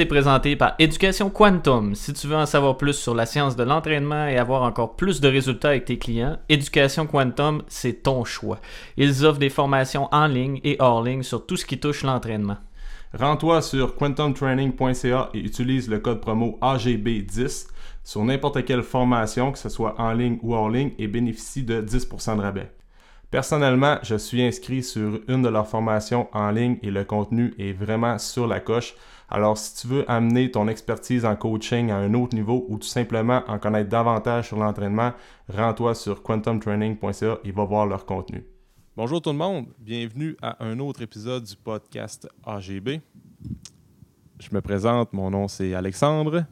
[0.00, 1.94] est présenté par Éducation Quantum.
[1.94, 5.20] Si tu veux en savoir plus sur la science de l'entraînement et avoir encore plus
[5.20, 8.58] de résultats avec tes clients, Éducation Quantum, c'est ton choix.
[8.96, 12.56] Ils offrent des formations en ligne et hors ligne sur tout ce qui touche l'entraînement.
[13.14, 17.68] Rends-toi sur quantumtraining.ca et utilise le code promo AGB10
[18.04, 21.80] sur n'importe quelle formation, que ce soit en ligne ou hors ligne, et bénéficie de
[21.80, 22.70] 10% de rabais.
[23.30, 27.72] Personnellement, je suis inscrit sur une de leurs formations en ligne et le contenu est
[27.72, 28.94] vraiment sur la coche.
[29.28, 32.86] Alors, si tu veux amener ton expertise en coaching à un autre niveau ou tout
[32.86, 35.12] simplement en connaître davantage sur l'entraînement,
[35.48, 38.46] rends-toi sur quantumtraining.ca et va voir leur contenu.
[38.96, 43.00] Bonjour tout le monde, bienvenue à un autre épisode du podcast AGB.
[44.38, 46.44] Je me présente, mon nom c'est Alexandre.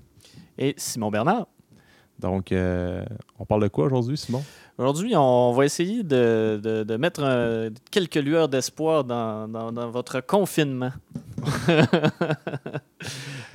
[0.58, 1.46] Et Simon Bernard.
[2.18, 3.04] Donc, euh,
[3.38, 4.42] on parle de quoi aujourd'hui, Simon?
[4.78, 10.92] Aujourd'hui, on va essayer de, mettre quelques lueurs d'espoir dans, votre confinement.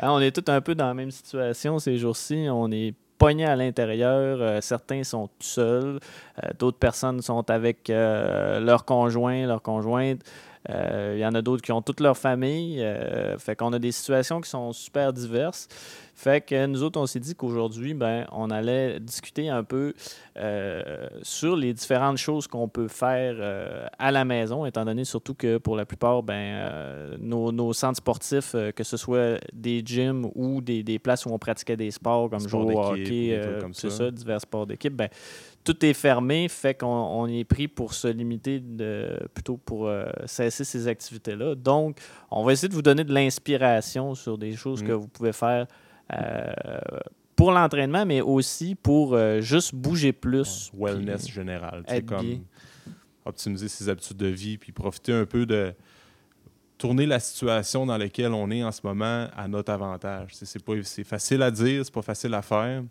[0.01, 2.47] Hein, on est tous un peu dans la même situation ces jours-ci.
[2.49, 4.39] On est pogné à l'intérieur.
[4.41, 5.99] Euh, certains sont tout seuls.
[6.43, 9.61] Euh, d'autres personnes sont avec euh, leur conjoint, leur
[10.71, 11.15] conjointe.
[11.15, 12.85] Il y en a d'autres qui ont toute leur famille.
[13.37, 15.67] fait qu'on a des situations qui sont super diverses.
[16.19, 19.93] Fait que nous autres, on s'est dit qu'aujourd'hui, ben, on allait discuter un peu
[20.35, 25.33] euh, sur les différentes choses qu'on peut faire euh, à la maison, étant donné surtout
[25.33, 30.59] que pour la plupart, ben, euh, nos, centres sportifs, que ce soit des gyms ou
[30.59, 34.11] des, places où on pratiquait des sports comme jouer au hockey, c'est ça.
[34.11, 35.07] divers sports d'équipe, ben,
[35.63, 39.91] tout est fermé, fait qu'on est pris pour se limiter de, plutôt pour
[40.25, 41.55] cesser ces activités-là.
[41.55, 41.99] Donc,
[42.31, 44.95] on va essayer de vous donner de l'inspiration sur des choses que mm.
[44.95, 45.67] vous pouvez faire
[46.13, 46.51] euh,
[47.35, 50.71] pour l'entraînement, mais aussi pour euh, juste bouger plus.
[50.77, 51.83] Wellness général.
[51.87, 52.43] C'est comme
[53.25, 55.73] optimiser ses habitudes de vie, puis profiter un peu de
[56.77, 60.31] tourner la situation dans laquelle on est en ce moment à notre avantage.
[60.33, 62.83] C'est facile à dire, c'est pas facile à faire,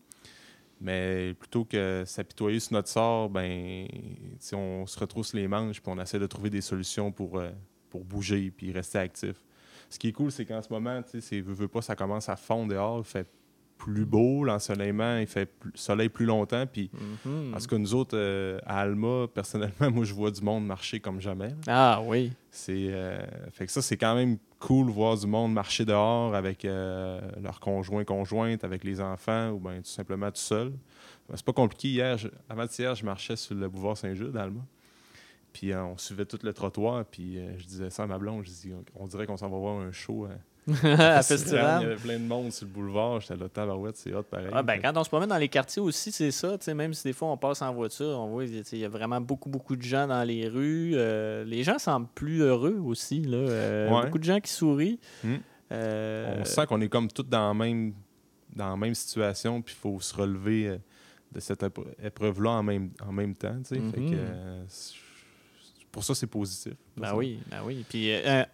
[0.80, 3.86] mais plutôt que s'apitoyer sur notre sort, ben,
[4.52, 7.50] on se retrousse les manches puis on essaie de trouver des solutions pour, euh,
[7.90, 9.36] pour bouger puis rester actif.
[9.90, 12.36] Ce qui est cool, c'est qu'en ce moment, tu sais, veut, pas, ça commence à
[12.36, 13.26] fondre dehors, fait
[13.78, 16.66] plus beau, l'ensoleillement, il fait soleil plus longtemps.
[16.66, 16.90] Puis,
[17.24, 21.20] en que nous autres, euh, à Alma, personnellement, moi, je vois du monde marcher comme
[21.20, 21.54] jamais.
[21.66, 22.32] Ah oui.
[22.50, 23.18] C'est, euh,
[23.52, 27.60] fait que ça, c'est quand même cool voir du monde marcher dehors avec euh, leurs
[27.60, 30.72] conjoints, conjointes, avec les enfants ou bien tout simplement tout seul.
[31.34, 31.88] C'est pas compliqué.
[31.88, 32.18] Hier,
[32.48, 34.60] avant-hier, je marchais sur le boulevard Saint-Jude, à Alma.
[35.52, 38.72] Puis on suivait tout le trottoir, puis je disais ça à ma blonde, je dis,
[38.94, 40.26] on dirait qu'on s'en va voir un show.
[40.26, 40.38] Hein.
[40.84, 41.82] à festival.
[41.82, 43.20] Il y avait plein de monde sur le boulevard.
[43.20, 44.48] J'étais là, tabarouette, c'est hot pareil.
[44.52, 46.56] Ah, ben, quand on se promène dans les quartiers aussi, c'est ça.
[46.74, 49.48] Même si des fois on passe en voiture, on voit il y a vraiment beaucoup,
[49.48, 50.92] beaucoup de gens dans les rues.
[50.94, 53.20] Euh, les gens semblent plus heureux aussi.
[53.20, 54.02] Là.
[54.02, 54.98] Beaucoup de gens qui sourient.
[55.24, 55.36] Hmm.
[55.70, 57.94] On sent qu'on est comme tous dans la même,
[58.54, 60.78] dans la même situation, puis il faut se relever
[61.32, 61.64] de cette
[62.02, 63.56] épreuve-là en même, en même temps.
[63.64, 64.64] Fait que,
[65.90, 66.74] pour ça, c'est positif.
[66.96, 67.84] Ben oui, ben oui.
[67.88, 68.44] Puis euh,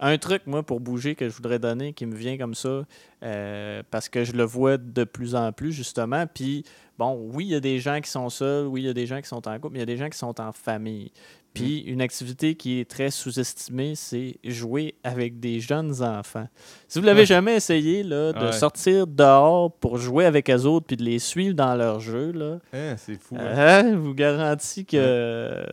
[0.00, 2.84] un truc, moi, pour bouger, que je voudrais donner, qui me vient comme ça,
[3.22, 6.26] euh, parce que je le vois de plus en plus, justement.
[6.26, 6.64] Puis,
[6.98, 9.06] bon, oui, il y a des gens qui sont seuls, oui, il y a des
[9.06, 11.10] gens qui sont en couple, mais il y a des gens qui sont en famille.
[11.54, 11.88] Puis, mm.
[11.90, 16.48] une activité qui est très sous-estimée, c'est jouer avec des jeunes enfants.
[16.88, 20.96] Si vous l'avez jamais essayé, là, de sortir dehors pour jouer avec eux autres puis
[20.96, 23.36] de les suivre dans leur jeu, là, hein, c'est fou.
[23.38, 23.54] Hein?
[23.56, 25.64] Hein, vous garantis que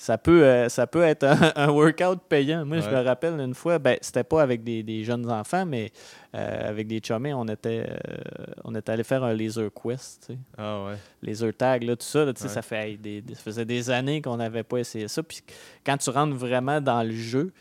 [0.00, 2.64] ça peut, euh, ça peut être un, workout payant.
[2.64, 5.92] Moi, je me rappelle une fois, ben, c'était pas avec des, jeunes enfants, mais
[6.34, 8.16] euh, avec des chumés, on était, euh,
[8.64, 10.32] on était allé faire un laser quest.
[10.56, 10.94] Ah ouais.
[11.20, 15.06] Laser tag, là, tout ça, ça, fait, des, faisait des années qu'on n'avait pas essayé
[15.06, 15.22] ça.
[15.22, 15.42] Puis
[15.84, 17.52] quand tu rentres vraiment dans le jeu,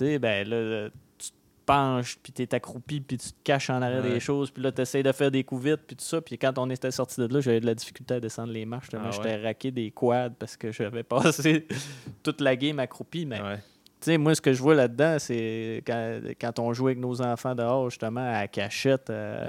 [0.00, 0.88] ben là,
[1.68, 4.80] penches, puis t'es accroupi, puis tu te caches en arrière des choses, puis là, tu
[4.80, 6.20] essaies de faire des coups vite, puis tout ça.
[6.22, 8.88] Puis quand on était sorti de là, j'avais de la difficulté à descendre les marches.
[8.94, 11.66] Ah j'étais raqué des quads parce que j'avais passé
[12.22, 13.26] toute la game accroupi.
[13.26, 13.38] Mais
[14.00, 17.54] tu sais, moi, ce que je vois là-dedans, c'est quand, on joue avec nos enfants
[17.54, 19.46] dehors, justement, à cachette, euh,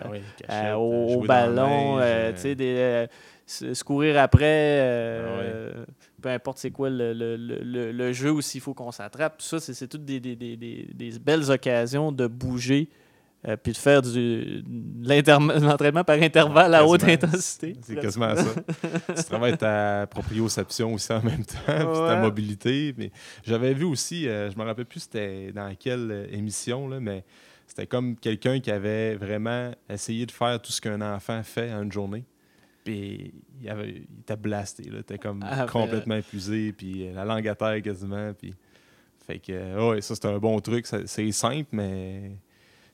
[0.50, 3.08] ah au, ballon, euh, tu sais, des
[3.50, 5.92] se courir après, euh, ah
[6.22, 9.38] peu importe c'est quoi le, le, le, le, jeu ou s'il faut qu'on s'attrape.
[9.40, 12.90] Tout ça, c'est toutes des, des, des, des, belles occasions de bouger
[13.48, 14.64] euh, puis de faire du,
[15.02, 17.74] l'entraînement par intervalle à haute intensité.
[17.82, 18.54] C'est quasiment ça.
[19.16, 22.94] tu travailles ta proprioception aussi en même temps, puis ta mobilité.
[22.98, 23.12] Mais
[23.44, 27.24] j'avais vu aussi, euh, je me rappelle plus c'était dans quelle émission, là, mais
[27.66, 31.84] c'était comme quelqu'un qui avait vraiment essayé de faire tout ce qu'un enfant fait en
[31.84, 32.26] une journée.
[32.90, 33.32] Puis
[33.62, 34.84] il, était blasté.
[34.88, 36.74] Il était comme ah, complètement épuisé.
[36.74, 38.34] Puis euh, la langue à terre quasiment.
[38.34, 38.56] Puis,
[39.28, 40.88] fait que, ouais, ça, c'est un bon truc.
[40.88, 42.32] C'est simple, mais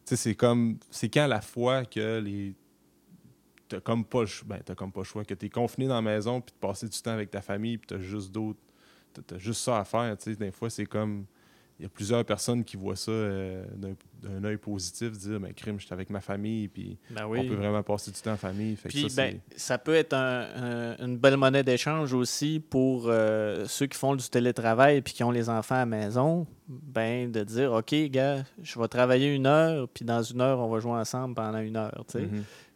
[0.03, 0.77] sais, c'est comme.
[0.91, 2.55] C'est quand la fois que les.
[3.69, 4.47] T'as comme pas le choix.
[4.49, 5.23] Ben, t'as comme pas le choix.
[5.23, 7.87] Que t'es confiné dans la maison, puis de passer du temps avec ta famille, puis
[7.87, 8.59] t'as juste d'autres.
[9.25, 10.17] T'as juste ça à faire.
[10.17, 11.25] Tu sais, des fois, c'est comme
[11.79, 13.65] il y a plusieurs personnes qui voient ça euh,
[14.23, 17.33] d'un œil positif, dire mais ben, crime, je suis avec ma famille, puis ben on
[17.33, 18.75] peut vraiment passer du temps en famille.
[18.75, 23.97] puis, ça, ben, ça, peut être une belle monnaie d'échange aussi pour euh, ceux qui
[23.97, 27.93] font du télétravail puis qui ont les enfants à la maison, ben de dire OK,
[28.05, 31.59] gars, je vais travailler une heure, puis dans une heure, on va jouer ensemble pendant
[31.59, 32.05] une heure.
[32.07, 32.27] sais.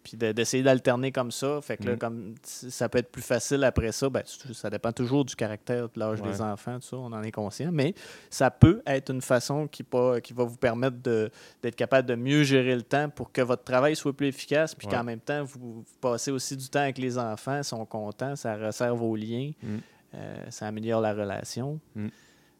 [0.03, 1.59] Puis d'essayer d'alterner comme ça.
[1.61, 1.99] Fait que là, mm.
[1.99, 5.99] comme ça peut être plus facile après ça, ben, ça dépend toujours du caractère, de
[5.99, 7.93] l'âge des enfants, tout ça, on en est conscient, mais
[8.29, 12.43] ça peut être une façon qui, pas, qui va vous permettre d'être capable de mieux
[12.43, 15.83] gérer le temps pour que votre travail soit plus efficace, puis qu'en même temps, vous,
[16.01, 19.77] passez aussi du temps avec les enfants, ils sont contents, ça resserre vos liens, mm.
[20.15, 21.79] euh, ça améliore la relation.
[21.95, 22.07] Mm.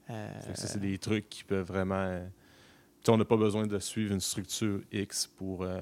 [0.09, 2.19] Euh, ça, c'est des trucs qui peuvent vraiment.
[3.07, 5.63] on n'a pas besoin de suivre une structure X pour.
[5.63, 5.80] Euh,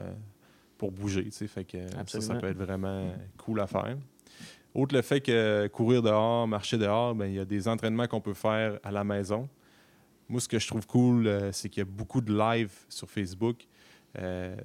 [0.78, 1.26] pour bouger.
[1.26, 1.48] tu sais.
[1.48, 3.98] Fait que ça, ça peut être vraiment cool à faire.
[4.74, 8.22] Autre le fait que courir dehors, marcher dehors, ben, il y a des entraînements qu'on
[8.22, 9.50] peut faire à la maison.
[10.30, 13.10] Moi, ce que je trouve cool, euh, c'est qu'il y a beaucoup de live sur
[13.10, 13.66] Facebook.
[14.20, 14.56] Euh,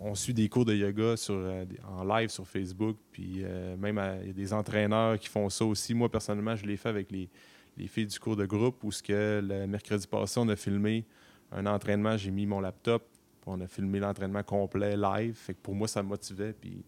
[0.00, 3.44] on suit des cours de yoga sur, euh, en live sur Facebook, puis
[3.78, 5.94] même il y a des entraîneurs qui font ça aussi.
[5.94, 7.28] Moi, personnellement, je l'ai fait avec les,
[7.76, 11.04] les, filles du cours de groupe où ce que le mercredi passé, on a filmé
[11.50, 13.04] un entraînement, j'ai mis mon laptop,
[13.46, 15.34] on a filmé l'entraînement complet live.
[15.34, 16.52] Fait que pour moi, ça me motivait.
[16.52, 16.84] Puis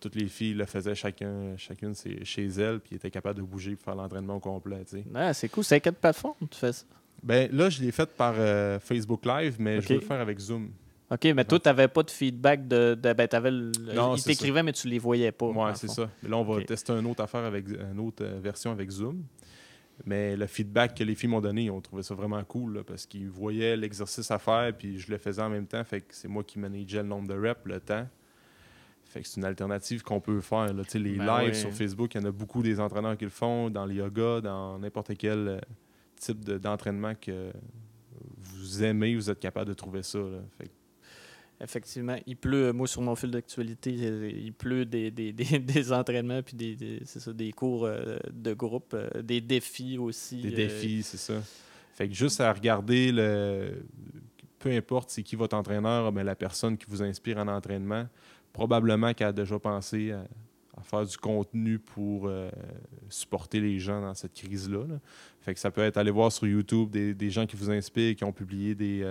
[0.00, 1.94] toutes les filles le faisaient chacun, chacune
[2.24, 4.84] chez elles, puis étaient capables de bouger pour faire l'entraînement complet.
[5.32, 5.64] c'est cool.
[5.64, 6.84] C'est quelle plateforme tu fais ça?
[7.22, 10.38] Ben, là, je l'ai fait par euh, Facebook Live, mais je veux le faire avec
[10.40, 10.70] Zoom.
[11.12, 12.98] OK, mais toi, tu n'avais pas de feedback de.
[13.00, 15.46] de ben, avais non, ils t'écrivaient, mais tu ne les voyais pas.
[15.46, 16.08] Oui, c'est ça.
[16.22, 19.22] Mais là, on va tester une autre affaire avec une autre euh, version avec Zoom.
[20.04, 23.06] Mais le feedback que les filles m'ont donné, ils ont trouvé ça vraiment cool parce
[23.06, 25.82] qu'ils voyaient l'exercice à faire, puis je le faisais en même temps.
[25.84, 28.06] Fait que c'est moi qui manageais le nombre de reps, le temps.
[29.04, 30.72] Fait que c'est une alternative qu'on peut faire.
[30.72, 30.82] Là.
[30.94, 33.70] Les ben lives sur Facebook, il y en a beaucoup des entraîneurs qui le font,
[33.70, 35.58] dans le yoga, dans n'importe quel euh,
[36.16, 37.52] type d'entraînement que
[38.38, 40.18] vous aimez, vous êtes capable de trouver ça.
[40.58, 40.70] Fait
[41.62, 46.56] Effectivement, il pleut, moi sur mon fil d'actualité, il pleut des, des, des, entraînements puis
[46.56, 50.38] des, ça, des cours euh, de groupe, euh, des défis aussi.
[50.38, 51.34] Des défis, euh, c'est ça.
[51.94, 53.84] Fait que juste à regarder le.
[54.58, 58.08] Peu importe c'est qui votre entraîneur, mais la personne qui vous inspire en entraînement,
[58.52, 60.24] probablement qu'elle a déjà pensé à,
[60.82, 62.30] faire du contenu pour
[63.08, 64.84] supporter les gens dans cette crise-là.
[65.40, 68.16] Fait que ça peut être aller voir sur YouTube des, des gens qui vous inspirent,
[68.16, 69.04] qui ont publié des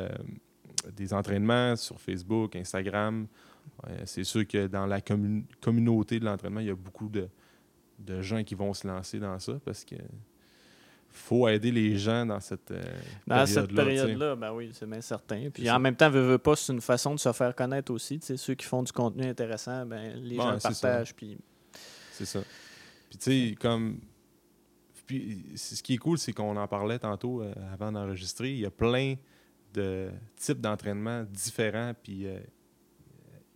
[0.96, 3.28] des entraînements sur Facebook, Instagram.
[4.06, 5.02] c'est sûr que dans la
[5.62, 7.28] communauté de l'entraînement, il y a beaucoup de,
[8.22, 9.96] gens qui vont se lancer dans ça parce que
[11.14, 12.82] faut aider les gens dans cette euh,
[13.28, 14.36] dans cette période-là.
[14.36, 15.50] ben oui, c'est bien certain.
[15.54, 18.20] Puis en même temps, veut pas, c'est une façon de se faire connaître aussi.
[18.22, 21.14] ceux qui font du contenu intéressant, ben, les gens partagent.
[21.14, 21.38] Puis...
[22.14, 22.40] C'est ça.
[23.10, 24.00] Puis tu sais, comme.
[25.06, 28.52] Puis, ce qui est cool, c'est qu'on en parlait tantôt euh, avant d'enregistrer.
[28.52, 29.16] Il y a plein
[29.74, 32.40] de types d'entraînement différents puis euh,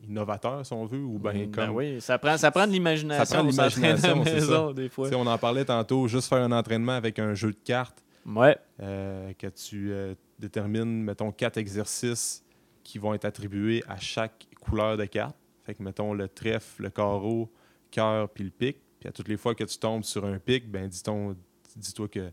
[0.03, 1.69] innovateurs, si on veut, ou bien ben comme...
[1.71, 3.25] oui, ça prend, ça prend de l'imagination.
[3.25, 5.09] Ça prend de l'imagination, des fois.
[5.13, 8.03] on en parlait tantôt, juste faire un entraînement avec un jeu de cartes.
[8.25, 8.57] Ouais.
[8.81, 12.43] Euh, que tu euh, détermines, mettons, quatre exercices
[12.83, 15.35] qui vont être attribués à chaque couleur de carte.
[15.63, 17.51] Fait que, mettons, le trèfle, le carreau,
[17.91, 18.77] cœur, puis le pic.
[18.99, 22.31] Puis à toutes les fois que tu tombes sur un pic, ben dis-toi que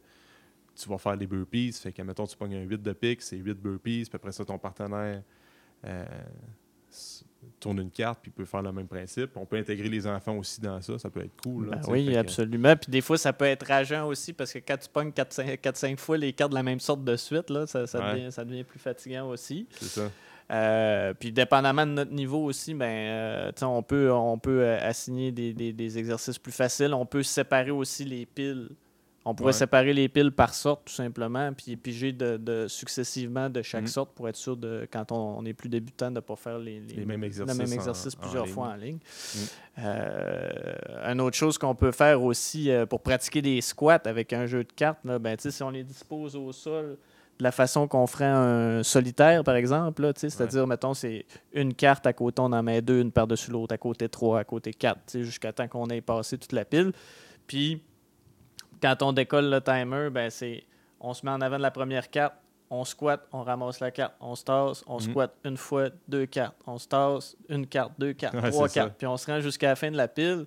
[0.74, 1.72] tu vas faire des burpees.
[1.72, 4.04] Fait que, mettons, tu pognes un 8 de pique, c'est 8 burpees.
[4.04, 5.22] Puis après ça, ton partenaire
[5.84, 6.04] euh,
[7.60, 9.36] tourne une carte, puis peut faire le même principe.
[9.36, 10.98] On peut intégrer les enfants aussi dans ça.
[10.98, 11.70] Ça peut être cool.
[11.70, 12.76] Ben oui, absolument.
[12.76, 16.16] Puis des fois, ça peut être rageant aussi parce que quand tu pognes 4-5 fois
[16.16, 18.78] les cartes de la même sorte de suite, là, ça, ça, devient, ça devient plus
[18.78, 19.66] fatigant aussi.
[19.70, 20.10] C'est ça.
[20.50, 25.54] Euh, puis dépendamment de notre niveau aussi, ben, euh, on peut, on peut assigner des,
[25.54, 26.92] des, des, exercices plus faciles.
[26.92, 28.68] On peut séparer aussi les piles
[29.24, 33.84] on pourrait séparer les piles par sorte, tout simplement, puis piger de, successivement de chaque
[33.84, 33.88] mm.
[33.88, 36.80] sorte pour être sûr, de quand on, est plus débutant, de ne pas faire les,
[37.06, 38.98] mêmes exercices, le même exercice plusieurs fois en ligne.
[38.98, 39.38] Mm.
[39.78, 44.46] Euh, une autre chose qu'on peut faire aussi euh, pour pratiquer des squats avec un
[44.46, 46.98] jeu de cartes, ben, si on les dispose au sol
[47.38, 52.12] de la façon qu'on ferait un solitaire, par exemple, c'est-à-dire, mettons, c'est une carte à
[52.12, 55.52] côté, on en met deux, une par-dessus l'autre, à côté trois, à côté quatre, jusqu'à
[55.52, 56.92] temps qu'on ait passé toute la pile.
[57.46, 57.82] Puis,
[58.82, 60.64] quand on décolle le timer, ben c'est
[61.00, 62.34] on se met en avant de la première carte,
[62.70, 65.00] on squatte, on ramasse la carte, on se tasse, on mhm.
[65.00, 69.06] squatte une fois, deux cartes, on se tasse, une carte, deux cartes, trois cartes, puis
[69.06, 70.46] on se rend jusqu'à la fin de la pile.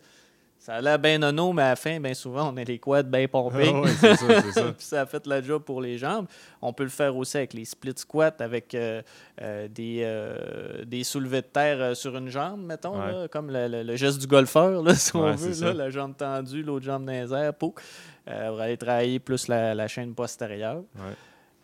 [0.66, 3.04] Ça a l'air bien nono, mais à la fin, bien souvent, on a les quads
[3.04, 3.70] bien pompés.
[3.72, 4.64] Ah ouais, c'est ça, c'est ça.
[4.78, 6.26] Puis ça a fait la job pour les jambes.
[6.60, 9.04] On peut le faire aussi avec les split squats, avec euh,
[9.44, 13.12] euh, des, euh, des soulevés de terre sur une jambe, mettons, Ouais.
[13.12, 15.66] là, comme le, le- le geste du golfeur, là, si on veut.
[15.68, 17.76] là, la jambe tendue, l'autre jambe dans les airs, pou.
[18.26, 20.82] On va aller travailler plus la, la chaîne postérieure.
[20.96, 21.14] Ouais.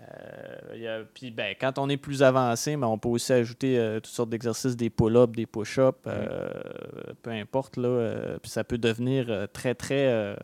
[0.09, 4.29] Euh, puis ben, quand on est plus avancé, on peut aussi ajouter euh, toutes sortes
[4.29, 6.49] d'exercices, des pull-ups, des push-ups, euh,
[7.21, 7.77] peu importe.
[7.77, 10.35] Là, puis ça peut devenir très, très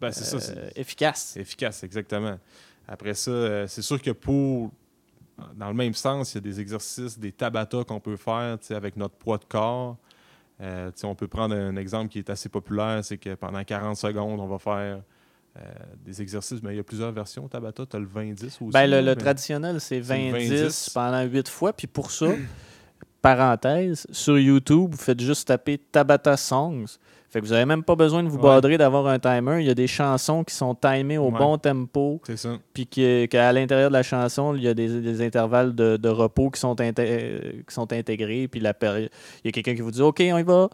[0.00, 0.38] Ben, ça.
[0.76, 1.36] efficace.
[1.36, 2.38] Efficace, exactement.
[2.86, 4.70] Après ça, c'est sûr que pour.
[5.56, 8.96] Dans le même sens, il y a des exercices, des tabata qu'on peut faire avec
[8.96, 9.96] notre poids de corps.
[10.60, 14.46] On peut prendre un exemple qui est assez populaire, c'est que pendant 40 secondes, on
[14.46, 15.00] va faire
[15.56, 15.60] euh,
[16.04, 16.62] des exercices.
[16.62, 17.84] Mais il y a plusieurs versions tabata.
[17.86, 18.58] Tu as le 20-10 aussi.
[18.72, 20.92] Ben, le, le traditionnel, c'est C'est le 20-10 20-10.
[20.94, 21.72] pendant 8 fois.
[21.72, 22.26] Puis pour ça,
[23.22, 26.86] parenthèse, sur YouTube, vous faites juste taper Tabata Songs.
[27.30, 28.42] Fait que vous n'avez même pas besoin de vous Ouais.
[28.44, 29.58] badrer d'avoir un timer.
[29.60, 31.38] Il y a des chansons qui sont timées au Ouais.
[31.38, 32.20] bon tempo.
[32.26, 32.56] C'est ça.
[32.72, 36.50] Puis qu'à l'intérieur de la chanson, il y a des, des intervalles de, de repos
[36.50, 38.46] qui sont, inté- euh, qui sont intégrés.
[38.46, 39.08] Puis la il
[39.44, 40.68] y a quelqu'un qui vous dit OK, on y va.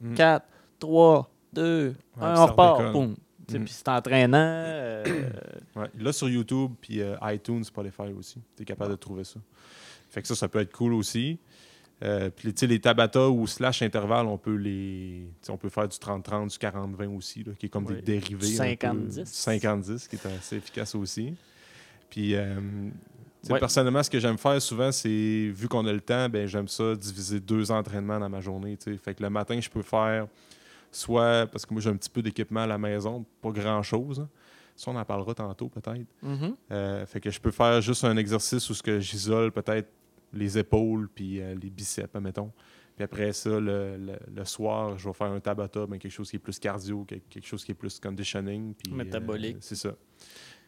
[0.00, 0.14] Mm.
[0.14, 0.46] 4,
[0.78, 2.92] 3, 2, puis 1, ça on repart.
[2.92, 3.14] Boum.
[3.50, 3.64] Mm.
[3.64, 4.36] Puis c'est entraînant.
[4.38, 5.04] euh,
[5.76, 5.90] Ouais.
[5.98, 8.40] Là, sur YouTube, puis euh, iTunes, Spotify aussi.
[8.56, 9.38] Tu es capable de trouver ça.
[10.10, 11.38] Fait que ça, ça peut être cool aussi.
[12.04, 15.26] Euh, puis, les tabata ou slash intervalles, on peut les.
[15.48, 18.48] On peut faire du 30-30, du 40-20 aussi, là, qui est comme des dérivés.
[18.48, 19.08] Du un peu.
[19.08, 19.24] 50-10.
[19.24, 21.34] 50-10, qui est assez efficace aussi.
[22.10, 22.54] Puis, euh,
[23.48, 23.60] Ouais.
[23.60, 25.08] personnellement, ce que j'aime faire souvent, c'est,
[25.54, 28.76] vu qu'on a le temps, ben j'aime ça diviser deux entraînements dans ma journée.
[29.02, 30.26] Fait que le matin, je peux faire
[30.96, 34.20] soit, parce que moi j'ai un petit peu d'équipement à la maison, pas grand-chose.
[34.20, 34.28] hein.
[34.74, 36.06] Ça, on en parlera tantôt peut-être.
[36.22, 36.54] mhm.
[36.70, 39.88] Euh, fait que je peux faire juste un exercice où ce que j'isole peut-être
[40.34, 42.52] les épaules puis euh, les biceps, admettons.
[42.94, 46.28] Puis après ça, le, le- le soir, je vais faire un tabata, ben, quelque chose
[46.30, 48.74] qui est plus cardio, que- quelque chose qui est plus conditioning.
[48.74, 49.56] Puis, euh, Métabolique.
[49.60, 49.94] c'est ça.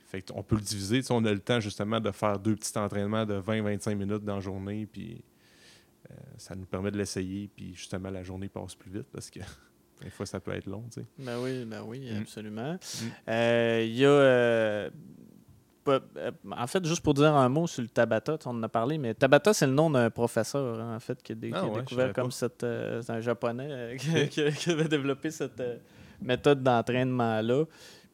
[0.07, 1.01] Fait qu'on peut le diviser.
[1.11, 4.41] On a le temps justement de faire deux petits entraînements de 20-25 minutes dans la
[4.41, 4.87] journée.
[4.87, 5.23] Puis
[6.39, 7.51] ça nous permet de l'essayer.
[7.55, 9.41] Puis justement, la journée passe plus vite parce que
[10.03, 10.85] des fois, ça peut être long.
[10.93, 11.07] tu sais.
[11.19, 12.19] Ben oui, ben oui, Mm.
[12.23, 12.77] absolument.
[13.29, 14.09] Euh, Il y a.
[14.09, 14.91] euh,
[15.89, 18.99] euh, en fait, juste pour dire un mot sur le Tabata, on en a parlé,
[18.99, 21.81] mais Tabata, c'est le nom d'un professeur, hein, en fait, qui a, qui Ah ouais,
[21.81, 22.63] découvert comme cette.
[22.63, 23.97] euh, c'est un japonais
[24.31, 25.63] qui, qui- avait développé cette
[26.21, 27.65] méthode d'entraînement-là.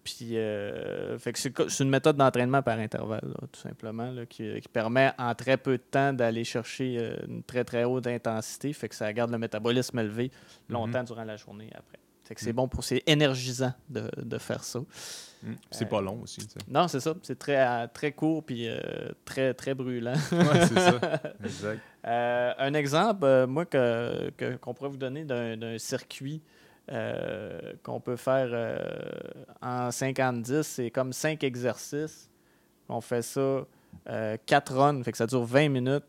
[0.05, 4.27] Puis, euh, fait que c'est c'est une méthode d'entraînement par intervalle, là, tout simplement, là,
[4.27, 8.07] qui, qui permet en très peu de temps d'aller chercher euh, une très très haute
[8.07, 8.73] intensité.
[8.75, 10.31] Fait que ça garde le métabolisme élevé
[10.69, 11.99] longtemps durant la journée après.
[12.25, 12.57] Fait que c'est Mhm.
[12.57, 14.79] bon pour, c'est énergisant de, de faire ça.
[15.43, 15.53] Mm.
[15.71, 16.47] C'est Euh, pas long aussi.
[16.69, 17.15] Non, c'est ça.
[17.23, 18.79] C'est très, très court puis euh,
[19.27, 20.15] très, très brûlant.
[20.33, 20.99] Ouais, c'est ça.
[21.45, 21.81] Exact.
[22.05, 26.41] Un exemple, moi, que, que- qu'on pourrait vous donner d'un circuit
[26.93, 28.79] euh, qu'on peut faire euh,
[29.63, 32.31] en 50-10, c'est comme 5 exercices.
[32.89, 33.65] On fait ça
[34.47, 36.05] 4 runs, fait que ça dure 20 minutes.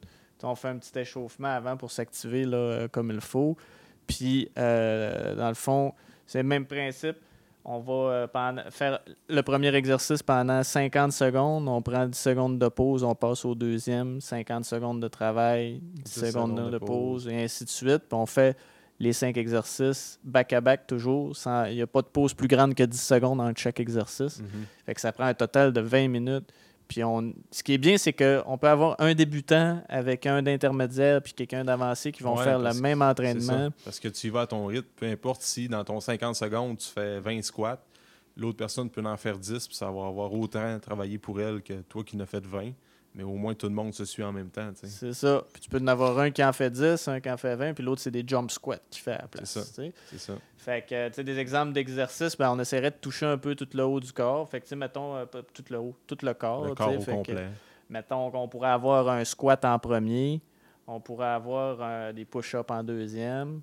[0.45, 3.57] On fait un petit échauffement avant pour s'activer euh, comme il faut.
[4.07, 5.93] Puis, euh, dans le fond,
[6.25, 7.17] c'est le même principe.
[7.67, 8.27] On va euh,
[8.69, 11.67] faire le premier exercice pendant 50 secondes.
[11.67, 13.03] On prend 10 secondes de pause.
[13.03, 14.21] On passe au deuxième.
[14.21, 18.03] 50 secondes de travail, 10, 10 secondes, secondes de, de pause, et ainsi de suite.
[18.07, 18.55] Puis on fait
[18.99, 21.35] les 5 exercices back-à-back toujours.
[21.35, 24.39] sans- Il n'y a pas de pause plus grande que 10 secondes entre chaque exercice.
[24.39, 24.47] Mhm.
[24.85, 26.51] Fait que ça prend un total de 20 minutes.
[26.87, 31.19] Puis on, ce qui est bien, c'est qu'on peut avoir un débutant avec un d'intermédiaire
[31.21, 33.69] puis quelqu'un d'avancé qui vont Ouais, faire le même entraînement.
[33.83, 36.77] Parce que tu y vas à ton rythme, peu importe si dans ton 50 secondes,
[36.77, 37.83] tu fais 20 squats,
[38.37, 41.73] l'autre personne peut en faire 10, puis ça va avoir autant travaillé pour elle que
[41.89, 42.71] toi qui n'as fait 20.
[43.15, 44.69] Mais au moins, tout le monde se suit en même temps.
[44.75, 45.41] C'est ça.
[45.53, 47.73] Puis tu peux en avoir un qui en fait 10, un qui en fait 20,
[47.73, 49.57] puis l'autre, c'est des jump squats qui fait à la place.
[49.57, 49.83] C'est
[50.17, 50.17] ça.
[50.17, 50.33] ça.
[50.57, 53.67] Fait que, tu sais, des exemples d'exercices, ben, on essaierait de toucher un peu tout
[53.73, 54.49] le haut du corps.
[54.49, 56.65] Fait que, tu sais, mettons, euh, tout le haut, tout le corps.
[56.65, 57.47] Le corps au Fait que, complet.
[57.89, 60.41] mettons qu'on pourrait avoir un squat en premier,
[60.85, 63.61] on pourrait avoir euh, des push-ups en deuxième,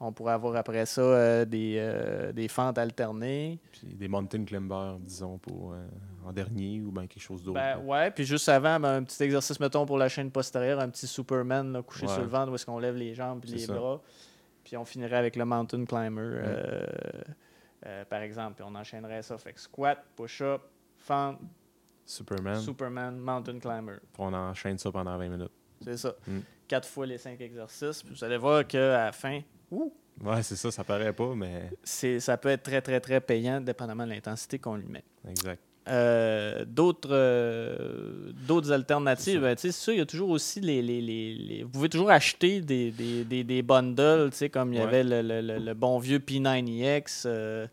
[0.00, 3.58] on pourrait avoir après ça euh, des, euh, des fentes alternées.
[3.72, 5.86] Puis des mountain climbers, disons, pour, euh,
[6.24, 7.58] en dernier ou bien quelque chose d'autre.
[7.58, 10.88] Ben ouais, puis juste avant, ben, un petit exercice, mettons, pour la chaîne postérieure, un
[10.88, 12.12] petit Superman là, couché Ouais.
[12.12, 13.74] sur le ventre où est-ce qu'on lève les jambes et C'est les ça.
[13.74, 14.00] bras.
[14.64, 16.42] Puis on finirait avec le mountain climber,
[18.08, 18.54] par exemple.
[18.56, 19.38] Puis on enchaînerait ça.
[19.38, 20.60] Fait que squat, push-up,
[20.98, 21.38] fente,
[22.04, 23.96] Superman, Superman, mountain climber.
[24.12, 25.52] puis on enchaîne ça pendant 20 minutes.
[25.82, 26.14] C'est ça.
[26.26, 26.38] Mm.
[26.66, 28.02] Quatre fois les cinq exercices.
[28.02, 29.92] Puis vous allez voir qu'à la fin, ouh,
[30.24, 33.60] Ouais, c'est ça, ça paraît pas, mais c'est, ça peut être très, très, très payant,
[33.60, 35.04] dépendamment de l'intensité qu'on lui met.
[35.28, 35.60] exact.
[35.88, 40.60] euh, d'autres euh, d'autres alternatives, ben, tu sais, c'est sûr, il y a toujours aussi
[40.60, 44.48] les, les, les- les- Vous pouvez toujours acheter des, des, des, des bundles, tu sais,
[44.50, 44.86] comme il y Ouais.
[44.86, 47.66] avait le, le- le- le bon vieux P90X, euh,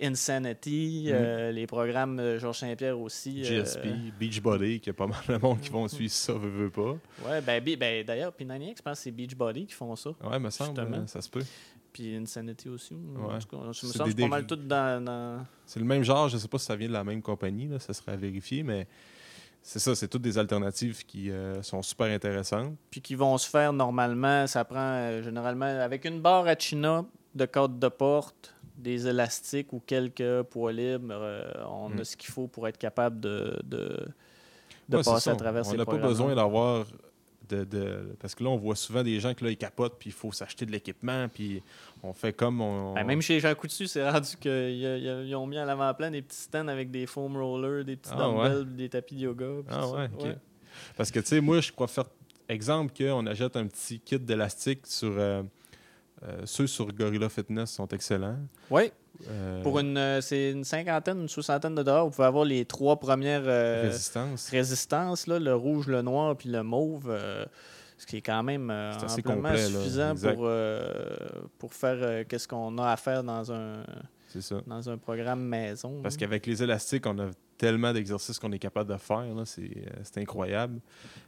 [0.00, 1.12] Insanity, Mhm.
[1.14, 3.42] euh, les programmes de Georges Saint-Pierre aussi.
[3.42, 6.48] euh, GSP, Beachbody, qu'il y a pas mal de monde qui vont suivre ça, veut,
[6.50, 6.96] veut pas.
[7.28, 10.10] ouais, ben, Be- ben, d'ailleurs, P90X, je pense que c'est Beachbody qui font ça.
[10.24, 10.96] Ouais, me semble, Justement.
[11.02, 11.44] euh, ça se peut.
[11.92, 12.94] Puis Insanity aussi.
[12.94, 15.04] En tout cas, ça me des pas mal tout dans.
[15.04, 17.68] dans- C'est le même genre, je sais pas si ça vient de la même compagnie,
[17.68, 18.86] là, ça serait à vérifier, mais
[19.62, 22.74] c'est ça, c'est toutes des alternatives qui euh, sont super intéressantes.
[22.90, 24.46] Puis qui vont se faire normalement.
[24.46, 29.72] Ça prend euh, généralement avec une barre à China de cadre de porte, des élastiques
[29.72, 31.08] ou quelques poids libres.
[31.12, 32.00] euh, on Mm.
[32.00, 34.06] a ce qu'il faut pour être capable de, de,
[34.90, 36.86] Ouais, passer à travers On ces n'a pas besoin d'avoir
[37.48, 40.08] de, de- Parce que là, on voit souvent des gens que là, ils capotent, puis
[40.10, 41.62] il faut s'acheter de l'équipement, puis
[42.02, 42.94] on fait comme on.
[42.94, 46.68] Ben, même chez Jean Coutu, c'est rendu qu'ils ont mis à l'avant-plan des petits stands
[46.68, 49.46] avec des foam rollers, des petits Ah, dumbbells, des tapis de yoga.
[49.68, 49.96] Ah tout ça.
[49.96, 50.36] ouais, ok.
[50.96, 52.06] Parce que, tu sais, moi, je crois faire
[52.48, 55.12] exemple qu'on achète un petit kit d'élastique sur.
[55.18, 55.42] euh,
[56.24, 58.38] euh, ceux sur Gorilla Fitness sont excellents.
[58.70, 58.92] Ouais.
[59.28, 62.64] Euh, Pour une, euh, c'est une cinquantaine, une soixantaine de dollars, vous pouvez avoir les
[62.64, 64.48] trois premières euh, résistance.
[64.48, 67.16] résistances, là, le rouge, le noir puis le mauve.
[67.98, 69.68] ce qui est quand même assez complet, là.
[69.68, 70.48] suffisant pour,
[71.58, 73.82] pour faire qu'est-ce qu'on a à faire dans un,
[74.32, 74.62] C'est ça.
[74.66, 76.00] dans un programme maison.
[76.02, 79.24] Parce qu'avec les élastiques, on a tellement d'exercices qu'on est capable de faire.
[79.44, 80.80] C'est euh, c'est incroyable.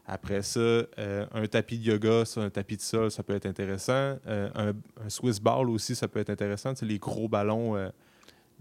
[0.07, 3.47] Après ça, euh, un tapis de yoga, ça, un tapis de sol, ça peut être
[3.47, 3.93] intéressant.
[4.27, 4.69] Euh, un,
[5.05, 6.73] un Swiss ball aussi, ça peut être intéressant.
[6.75, 7.89] Tu sais, les gros ballons, euh,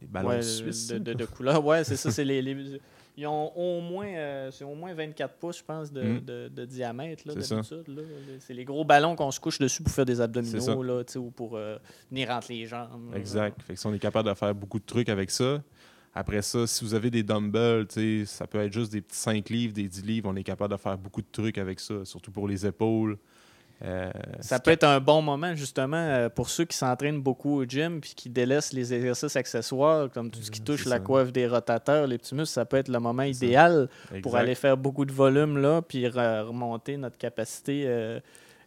[0.02, 0.88] les ballons Ouais, suisses.
[0.88, 1.00] de, là.
[1.00, 1.66] de, de couleur.
[1.66, 2.12] Ouais, c'est ça.
[2.12, 2.82] C'est les, les-
[3.18, 6.20] ils ont au moins, euh, c'est au moins 24 pouces, je pense, de, Mm.
[6.22, 8.06] de- de diamètre là, d'habitude.
[8.40, 11.56] C'est les gros ballons qu'on se couche dessus pour faire des abdominaux là, ou pour
[11.56, 11.78] euh,
[12.10, 13.14] venir entre les jambes.
[13.16, 13.62] Exact.
[13.62, 15.62] Fait que si on est capable de faire beaucoup de trucs avec ça.
[16.16, 17.88] Après ça, si vous avez des dumbbells,
[18.28, 20.78] ça peut être juste des petits 5 livres, des 10 livres, on est capable de
[20.80, 23.18] faire beaucoup de trucs avec ça, surtout pour les épaules.
[23.84, 27.66] Euh, Ça peut être un bon moment, justement, euh, pour ceux qui s'entraînent beaucoup au
[27.66, 31.48] gym puis qui délaissent les exercices accessoires, comme tout ce qui touche la coiffe des
[31.48, 33.90] rotateurs, les petits muscles, ça peut être le moment idéal
[34.22, 38.20] pour aller faire beaucoup de volume là, puis re- remonter notre capacité euh,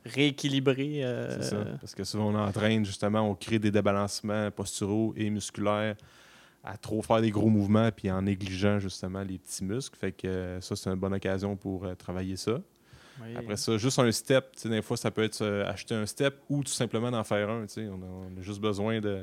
[0.05, 1.01] rééquilibrée.
[1.05, 1.57] euh, C'est ça.
[1.81, 5.97] Parce que souvent, on entraîne, justement, on crée des débalancements posturaux et musculaires
[6.65, 9.97] à trop faire des gros mouvements puis en négligeant, justement, les petits muscles.
[9.99, 12.59] Fait que ça, c'est une bonne occasion pour travailler ça.
[13.23, 13.37] Oui.
[13.37, 16.63] Après ça, juste un step, des fois, ça peut être euh, acheter un step ou
[16.63, 17.65] tout simplement d'en faire un.
[17.79, 17.87] On a,
[18.35, 19.23] on a juste besoin de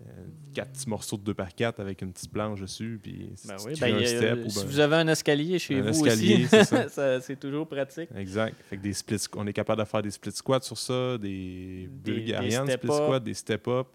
[0.00, 0.02] euh,
[0.54, 3.00] quatre petits morceaux de 2 par 4 avec une petite planche dessus.
[3.02, 6.06] Puis Ben oui, ben, un a- si ben- vous avez un escalier chez Un vous
[6.06, 6.74] escalier, aussi,
[7.22, 8.08] c'est toujours pratique.
[8.16, 8.54] Exact.
[8.70, 11.18] Fait que des splits, squ- on est capable de faire des split squats sur ça,
[11.18, 13.88] des, Des- des split squats, des step-up.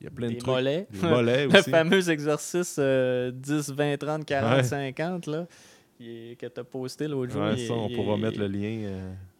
[0.00, 0.54] Il y a plein Des de trucs.
[0.54, 0.86] mollets.
[0.90, 4.62] Des mollets Le fameux exercice euh, 10, 20, 30, 40, Ouais.
[4.62, 5.69] 50 là, il
[6.08, 7.42] est- que tu as posté l'autre jour.
[7.42, 8.84] Ouais, ça, on il pourra mettre le lien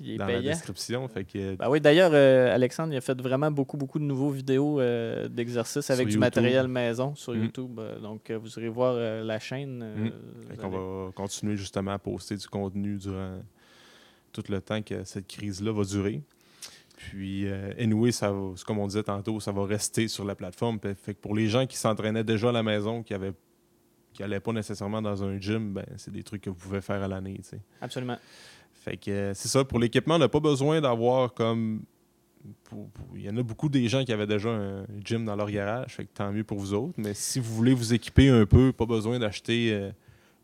[0.01, 1.07] euh, dans la description.
[1.09, 4.31] Fait que, Ben oui, d'ailleurs, euh, Alexandre, il a fait vraiment beaucoup, beaucoup de nouveaux
[4.31, 6.21] vidéos euh, d'exercices Sur avec du YouTube.
[6.21, 7.43] matériel maison sur Mm.
[7.45, 7.81] YouTube.
[8.03, 8.95] donc, vous irez voir
[9.25, 9.79] la chaîne.
[9.79, 10.13] Mm.
[10.63, 13.41] allez- va continuer justement à poster du contenu durant
[14.33, 16.21] tout le temps que cette crise-là va durer.
[16.97, 20.79] Puis, euh, anyway, ça va- comme on disait tantôt, ça va rester sur la plateforme.
[20.81, 23.33] Fait que pour les gens qui s'entraînaient déjà à la maison, qui avaient
[24.13, 27.03] qui n'allaient pas nécessairement dans un gym, ben, c'est des trucs que vous pouvez faire
[27.03, 27.41] à l'année.
[27.81, 28.19] Absolument.
[28.73, 29.65] Fait que euh, c'est ça.
[29.65, 31.83] Pour l'équipement, on n'a pas besoin d'avoir comme.
[33.15, 35.95] Il y en a beaucoup des gens qui avaient déjà un gym dans leur garage.
[35.95, 36.95] Fait que tant mieux pour vous autres.
[36.97, 39.91] Mais si vous voulez vous équiper un peu, pas besoin d'acheter euh,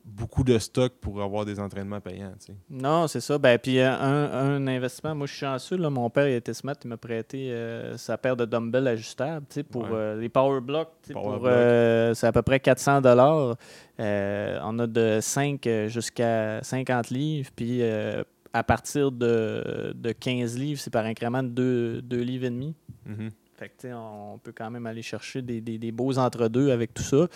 [0.08, 2.32] beaucoup de stock pour avoir des entraînements payants.
[2.38, 2.54] tu sais.
[2.70, 3.38] Non, c'est ça.
[3.38, 6.54] Ben, puis euh, un, un investissement, moi je suis chanceux, là, mon père il était
[6.54, 9.88] smart, il m'a prêté euh, sa paire de dumbbells ajustables tu sais, pour Ouais.
[9.92, 10.92] euh, les power blocks.
[11.02, 13.56] tu sais, Power pour, euh, c'est à peu près 400 dollars.
[13.98, 17.82] on a de 5 jusqu'à 50 livres, puis
[18.52, 22.74] à partir de, de 15 livres, c'est par incrément de 2, livres et demi.
[23.04, 23.30] Mhm.
[23.56, 26.70] Fait que, tu sais, on peut quand même aller chercher des, des- des beaux entre-deux
[26.70, 27.26] avec tout ça.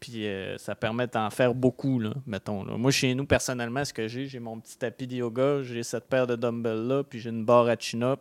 [0.00, 2.64] Puis euh, ça permet d'en faire beaucoup, là, mettons.
[2.64, 2.76] là.
[2.76, 6.04] Moi, chez nous, personnellement, ce que j'ai, j'ai mon petit tapis de yoga, j'ai cette
[6.08, 8.20] paire de dumbbells-là, puis j'ai une barre à chin-up.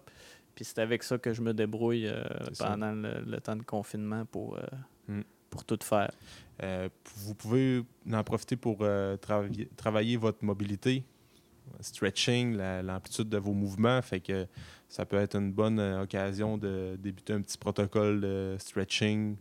[0.56, 2.24] Puis c'est avec ça que je me débrouille euh,
[2.58, 4.62] pendant le, le temps de confinement pour, euh,
[5.10, 5.22] Mm.
[5.50, 6.10] pour tout faire.
[7.18, 8.78] Vous pouvez en profiter pour
[9.78, 11.04] travailler, votre mobilité,
[11.82, 14.02] stretching, la- l'amplitude de vos mouvements.
[14.02, 14.48] Fait que
[14.88, 19.36] ça peut être une bonne occasion de débuter un petit protocole de stretching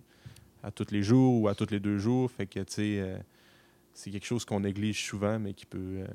[0.64, 2.30] à tous les jours ou à tous les deux jours.
[2.30, 3.16] Fait que, tu sais, euh,
[3.92, 6.06] c'est quelque chose qu'on néglige souvent, mais qui peut euh,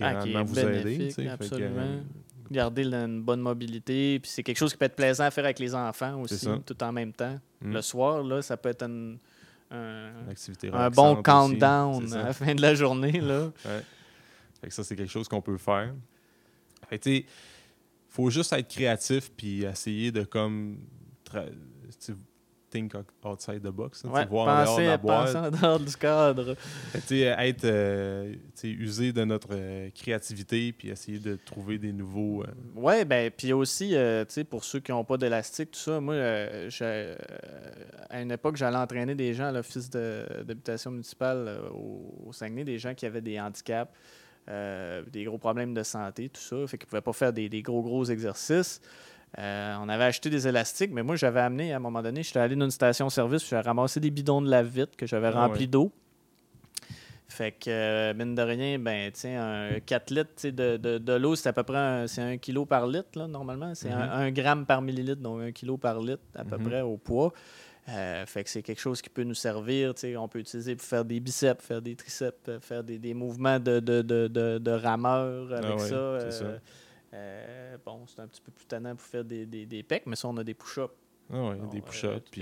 [0.00, 1.08] Ah, qui grandement vous aider.
[1.16, 1.80] que, absolument.
[1.80, 2.02] euh,
[2.50, 5.58] Garder une bonne mobilité, puis c'est quelque chose qui peut être plaisant à faire avec
[5.58, 7.40] les enfants aussi, tout en même temps.
[7.62, 9.18] mm, Le soir, là, ça peut être une-
[9.70, 10.10] un,
[10.72, 13.12] un bon aussi, countdown à la fin de la journée.
[13.20, 13.50] Là.
[14.60, 15.94] Fait que ça, c'est quelque chose qu'on peut faire.
[16.88, 17.26] Fait tu sais,
[18.08, 20.78] faut juste être créatif puis essayer de comme
[22.74, 22.92] think
[23.24, 25.54] outside the box, hein, Ouais, voir en dehors de penser, la penser boîte.
[25.54, 26.56] en dehors du cadre.
[26.94, 28.34] Être euh,
[28.64, 33.52] user de notre euh, créativité puis essayer de trouver des nouveaux euh, Oui, ben puis
[33.52, 36.16] aussi, euh, pour ceux qui n'ont pas d'élastique, tout ça, moi,
[38.10, 42.64] à une époque, j'allais entraîner des gens à l'office de- d'habitation municipale au, au Saguenay,
[42.64, 43.90] des gens qui avaient des handicaps,
[44.48, 47.48] euh, des gros problèmes de santé, tout ça, fait qu'ils ne pouvaient pas faire des,
[47.48, 48.80] des gros, gros exercices.
[49.38, 52.38] Euh, on avait acheté des élastiques, mais moi, j'avais amené, à un moment donné, j'étais
[52.38, 55.66] allé dans une station-service, j'avais ramassé des bidons de lave-vite que j'avais Ah remplis ouais.
[55.66, 55.92] d'eau.
[57.26, 61.48] Fait que, euh, mine de rien, ben, un 4 litres de, de, de l'eau, c'est
[61.48, 63.74] à peu près un, un kilo par litre, là, normalement.
[63.74, 64.12] C'est un, Mhm.
[64.12, 66.62] un gramme par millilitre, donc un kilo par litre, à peu Mhm.
[66.68, 67.32] près, au poids.
[67.88, 69.92] Euh, fait que c'est quelque chose qui peut nous servir.
[70.16, 73.80] On peut utiliser pour faire des biceps, faire des triceps, faire des, des mouvements de,
[73.80, 76.18] de, de, de, rameur avec Ah ouais, ça.
[76.20, 76.44] c'est ça.
[77.14, 80.16] Euh, bon, c'est un petit peu plus tannant pour faire des, des, des pecs, mais
[80.16, 80.92] ça, on a des push-ups.
[81.30, 82.40] ah Bon, des push-ups puis.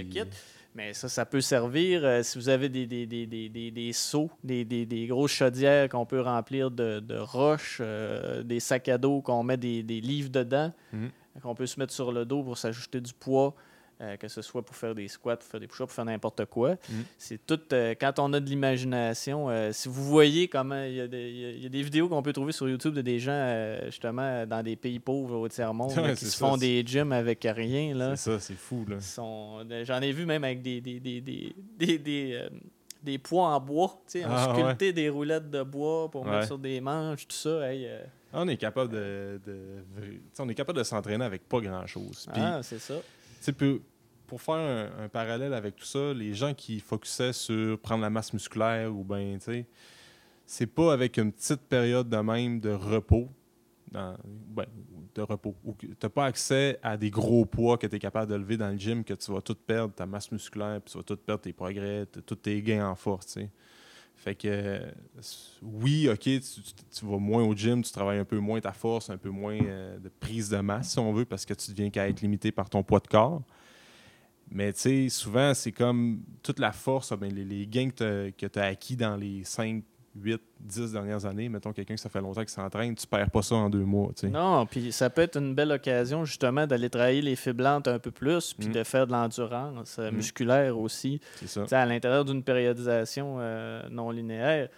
[0.75, 3.93] Mais ça, ça peut servir euh, si vous avez des, des, des, des, des, des
[3.93, 8.89] seaux, des, des, des grosses chaudières qu'on peut remplir de, de roches, euh, des sacs
[8.89, 11.11] à dos qu'on met des, des livres dedans, Mhm.
[11.43, 13.55] qu'on peut se mettre sur le dos pour s'ajouter du poids,
[14.03, 16.45] euh, que ce soit pour faire des squats, pour faire des push-ups, pour faire n'importe
[16.47, 16.73] quoi.
[16.73, 17.05] Mhm.
[17.19, 21.01] C'est tout, euh, quand on a de l'imagination, euh, si vous voyez comment, il y,
[21.01, 22.95] a des- il y a- il y a des vidéos qu'on peut trouver sur YouTube
[22.95, 26.57] de des gens, justement, dans des pays pauvres au tiers-monde, Ouais, qui se ça, font
[26.57, 27.95] des gyms avec rien.
[28.17, 28.85] C'est ça, c'est fou
[29.85, 32.49] J'en ai vu même avec des, des, des, des, des, des,
[33.03, 34.01] des poids en bois.
[34.07, 36.31] tu sais, On Ah, sculptait des roulettes de bois pour Ouais.
[36.31, 37.71] mettre sur des manches, tout ça.
[37.73, 39.41] hey, euh, On est capable de,
[40.39, 42.27] on est capable de s'entraîner avec pas grand-chose.
[42.35, 42.95] Ah, c'est ça.
[42.95, 43.03] Tu
[43.47, 43.79] sais, pour,
[44.33, 48.33] pour faire un, parallèle avec tout ça, les gens qui focusaient sur prendre la masse
[48.33, 49.67] musculaire ou ben, tu sais,
[50.47, 53.29] c'est pas avec une petite période de même de repos,
[53.91, 54.17] ben,
[55.15, 58.37] de repos, que t'as pas accès à des gros poids que tu es capable de
[58.37, 61.05] lever dans le gym, que tu vas tout perdre ta masse musculaire, puis tu vas
[61.05, 63.47] tout perdre tes progrès, tous tes gains en force, tu.
[64.17, 64.81] Fait que,
[65.61, 68.73] oui, OK, tu, tu- tu vas moins au gym, tu travailles un peu moins ta
[68.73, 71.71] force, un peu moins euh, de prise de masse, si on veut, parce que tu
[71.73, 73.43] deviens qu'à être limité par ton poids de corps.
[74.55, 78.31] Mais tu sais, souvent, c'est comme toute la force, ah ben, les, les gains que
[78.47, 79.83] tu as acquis dans les 5,
[80.15, 83.41] 8, 10 dernières années, mettons quelqu'un que ça fait longtemps qu'il s'entraîne, tu perds pas
[83.41, 84.11] ça en deux mois.
[84.25, 88.11] Non, puis ça peut être une belle occasion justement d'aller travailler les fibres un peu
[88.11, 88.73] plus, puis Mm.
[88.73, 90.17] de faire de l'endurance euh, Mm.
[90.17, 91.19] musculaire aussi.
[91.37, 91.63] C'est ça.
[91.63, 94.69] Tu sais, à l'intérieur d'une périodisation euh, non linéaire,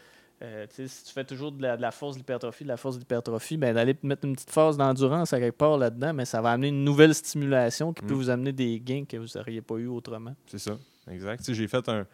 [0.45, 2.97] euh, si tu fais toujours de la, de la force de l'hypertrophie, de la force
[2.97, 6.41] de l'hypertrophie, ben, d'aller mettre une petite phase d'endurance à quelque part là-dedans, mais ça
[6.41, 8.17] va amener une nouvelle stimulation qui peut Mm.
[8.19, 10.35] vous amener des gains que vous n'auriez pas eu autrement.
[10.47, 10.77] C'est ça,
[11.11, 11.39] exact.
[11.39, 12.07] Tu sais, j'ai fait un,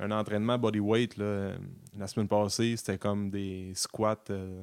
[0.00, 1.52] un entraînement bodyweight là,
[1.98, 2.76] la semaine passée.
[2.76, 4.62] C'était comme des squats, euh,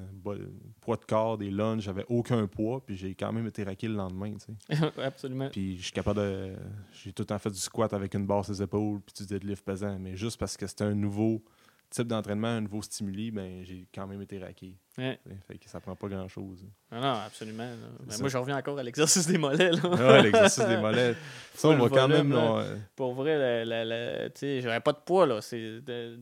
[0.82, 1.82] poids de corps, des lunges.
[1.84, 4.32] J'avais aucun poids, puis j'ai quand même été raqué le lendemain.
[4.34, 4.92] tu sais.
[5.04, 5.50] Absolument.
[5.52, 6.54] Puis je suis capable de.
[6.94, 9.26] J'ai tout le temps fait du squat avec une barre sur les épaules, puis du
[9.34, 9.98] deadlift pesant.
[10.00, 11.42] Mais juste parce que c'était un nouveau
[11.90, 14.76] type d'entraînement, un nouveau stimuli, ben j'ai quand même été raqué.
[14.98, 15.20] Ouais.
[15.48, 16.64] Fait que ça prend pas grand chose.
[16.90, 17.68] Non, non, absolument.
[18.08, 19.72] Ben, moi, je reviens encore à l'exercice des mollets.
[19.72, 19.90] là.
[19.90, 21.16] Ouais, l'exercice des mollets.
[21.54, 22.32] Ça, on va quand même.
[22.32, 22.64] là,
[22.96, 25.42] Pour vrai, la- la- la- tu sais, j'avais pas de poids, là.
[25.42, 25.82] C'est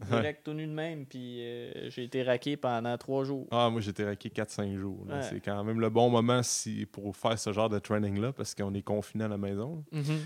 [0.09, 3.47] direct tout nu de même, puis euh, j'ai été raqué pendant trois jours.
[3.51, 5.05] Ah, moi, j'étais raqué 4-5 jours.
[5.07, 5.21] Ouais.
[5.21, 8.73] C'est quand même le bon moment si, pour faire ce genre de training-là parce qu'on
[8.73, 9.83] est confiné à la maison.
[9.91, 10.19] Mhm.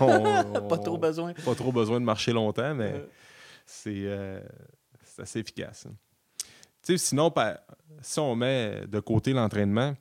[0.00, 1.32] On- Pas trop besoin.
[1.34, 3.06] pas trop besoin de marcher longtemps, mais Euh,
[3.66, 4.40] c'est euh,
[5.04, 5.86] c'est assez efficace.
[5.86, 5.94] hein.
[6.82, 7.32] Tu sais, sinon,
[8.00, 9.94] si on met de côté l'entraînement,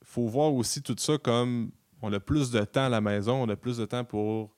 [0.00, 3.42] il faut voir aussi tout ça comme on a plus de temps à la maison,
[3.42, 4.54] on a plus de temps pour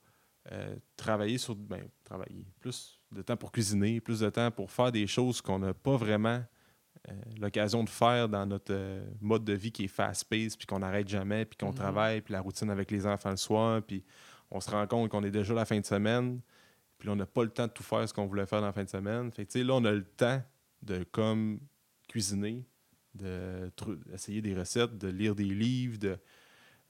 [0.53, 1.55] euh, travailler sur.
[1.55, 2.44] Ben, travailler.
[2.61, 5.96] Plus de temps pour cuisiner, plus de temps pour faire des choses qu'on n'a pas
[5.96, 6.42] vraiment
[7.09, 10.81] euh, l'occasion de faire dans notre euh, mode de vie qui est fast-paced, puis qu'on
[10.81, 11.75] n'arrête jamais, puis qu'on Mhm.
[11.77, 14.05] travaille, puis la routine avec les enfants le soir, puis
[14.51, 16.40] on se rend compte qu'on est déjà la fin de semaine,
[17.07, 18.73] puis on n'a pas le temps de tout faire ce qu'on voulait faire dans la
[18.73, 19.31] fin de semaine.
[19.31, 20.42] Fait que, là, on a le temps
[20.83, 21.61] de comme
[22.09, 22.66] cuisiner,
[23.14, 26.19] de tru- essayer des recettes, de lire des livres, de,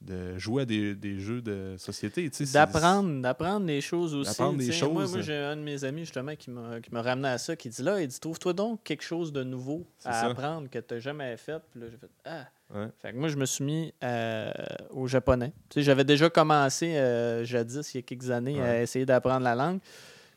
[0.00, 2.30] de jouer à des, des jeux de société.
[2.52, 4.40] D'apprendre, d'apprendre des choses aussi.
[4.40, 4.52] Moi,
[4.90, 8.00] moi j'ai un de mes amis justement qui m'a, ramené à ça, qui dit là,
[8.00, 10.26] il dit trouve-toi donc quelque chose de nouveau à ça.
[10.26, 11.60] apprendre que tu n'as jamais fait.
[11.70, 12.46] Puis là, j'ai fait Ah!
[12.74, 12.88] Ouais.
[13.00, 14.50] Fait que moi, je me suis mis euh,
[14.90, 15.52] au japonais.
[15.68, 19.44] Tu sais, j'avais déjà commencé euh, jadis, il y a quelques années, à essayer d'apprendre
[19.44, 19.78] la langue.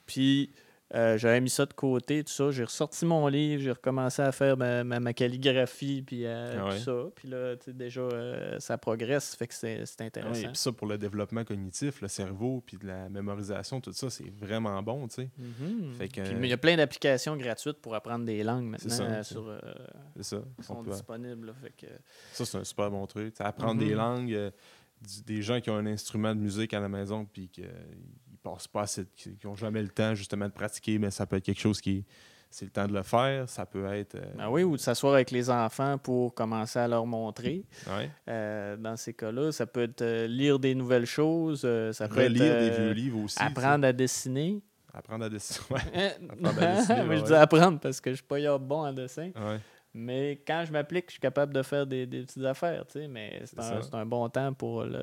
[0.05, 0.51] Puis
[0.95, 2.49] Euh, j'avais mis ça de côté, tout ça.
[2.49, 6.81] J'ai ressorti mon livre, j'ai recommencé à faire ma, ma, calligraphie, puis euh, ah tout
[6.81, 7.03] ça.
[7.15, 10.47] Puis là, déjà, euh, ça progresse, fait que c'est ah intéressant.
[10.47, 14.31] puis ça, pour le développement cognitif, le cerveau, puis de la mémorisation, tout ça, c'est
[14.31, 15.29] vraiment bon, tu sais.
[15.39, 16.39] Mm-hmm.
[16.41, 19.45] il y a plein d'applications gratuites pour apprendre des langues maintenant sur,
[20.21, 20.41] ça.
[20.57, 21.53] qui sont disponibles.
[21.61, 21.91] fait que...
[22.33, 23.35] Ça, c'est un super bon truc.
[23.39, 23.95] apprendre des mm-hmm.
[23.95, 24.51] langues,
[25.27, 27.63] des gens qui ont un instrument de musique à la maison, puis qui
[28.39, 31.61] passent pas qui n'ont jamais le temps justement de pratiquer, mais ça peut être quelque
[31.61, 32.05] chose qui
[32.51, 33.47] c'est le temps de le faire.
[33.47, 34.15] Ça peut être.
[34.15, 37.63] Euh, ben oui, ou de s'asseoir avec les enfants pour commencer à leur montrer.
[38.27, 41.61] Euh, dans ces cas-là, ça peut être euh, lire des nouvelles choses.
[41.91, 42.31] ça peut être.
[42.31, 43.37] Lire des vieux livres aussi.
[43.39, 44.61] Apprendre à dessiner.
[44.93, 45.65] Apprendre à dessiner.
[45.69, 46.17] Ouais.
[46.29, 47.17] apprendre à dessiner.
[47.17, 49.31] je dis apprendre parce que je ne suis pas bon en dessin.
[49.93, 52.83] Mais quand je m'applique, je suis capable de faire des, petites affaires.
[53.09, 55.01] Mais c'est un, un, bon temps pour le,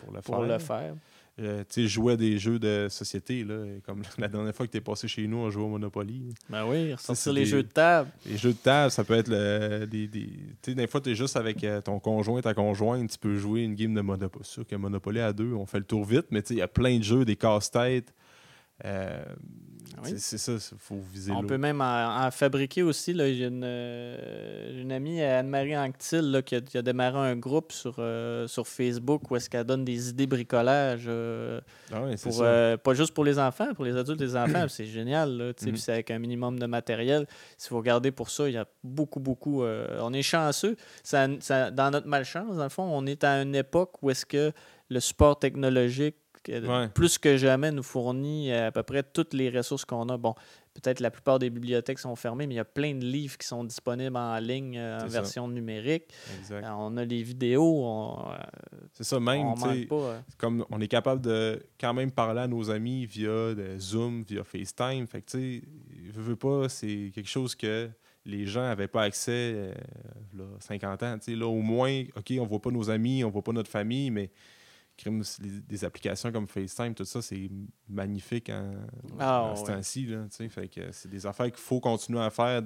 [0.00, 0.94] pour le pour Le faire.
[1.40, 4.78] Euh, tu jouais à des jeux de société, là, comme la dernière fois que tu
[4.78, 6.34] es passé chez nous, on jouait au Monopoly.
[6.50, 8.10] Ben oui, ressortir les jeux de table.
[8.26, 11.10] Les jeux de table, ça peut être le, des, des, tu sais, des fois, tu
[11.10, 14.44] es juste avec euh, ton conjoint, ta conjointe, tu peux jouer une game de Monopoly.
[14.44, 16.98] sûr que Monopoly à deux, on fait le tour vite, mais il y a plein
[16.98, 18.12] de jeux, des casse-têtes.
[18.84, 19.24] Euh,
[19.98, 23.14] ah c'est ça, il faut viser On peut même en, fabriquer aussi.
[23.16, 28.66] J'ai une, euh, une, amie, Anne-Marie Anctil, qui, a, démarré un groupe sur, euh, sur
[28.66, 31.08] Facebook où est-ce qu'elle donne des idées bricolage.
[31.92, 32.38] Ah pour,
[32.82, 34.66] pas juste pour les enfants, pour les adultes et les enfants.
[34.68, 35.36] c'est génial.
[35.36, 35.76] Là, mm-hmm.
[35.76, 37.26] c'est avec un minimum de matériel.
[37.56, 39.64] Si vous regardez pour ça, il y a beaucoup, beaucoup.
[39.64, 40.76] on est chanceux.
[41.02, 41.28] Ça,
[41.70, 44.52] dans notre malchance, dans le fond, on est à une époque où est-ce que
[44.88, 46.16] le support technologique
[46.94, 50.16] plus que jamais, nous fournit à peu près toutes les ressources qu'on a.
[50.16, 50.34] Bon,
[50.74, 53.46] peut-être la plupart des bibliothèques sont fermées, mais il y a plein de livres qui
[53.46, 56.12] sont disponibles en ligne euh, en version numérique.
[56.50, 57.86] Euh, on a les vidéos.
[57.86, 58.36] Euh,
[58.92, 59.54] c'est ça, même.
[60.38, 65.06] Comme on est capable de quand même parler à nos amis via Zoom, via FaceTime.
[65.06, 67.90] Fait que, tu sais, veux, pas, c'est quelque chose que
[68.24, 69.74] les gens n'avaient pas accès
[70.34, 71.18] là, 50 ans.
[71.26, 74.30] Là, au moins, OK, on voit pas nos amis, on voit pas notre famille, mais
[75.68, 77.50] des applications comme FaceTime, tout ça, c'est
[77.88, 78.72] magnifique en,
[79.18, 80.08] ah, ce temps-ci.
[80.92, 82.62] c'est des affaires qu'il faut continuer à faire,